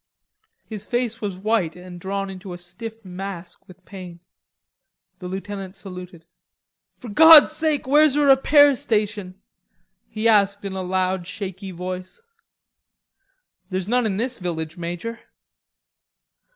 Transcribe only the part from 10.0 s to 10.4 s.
he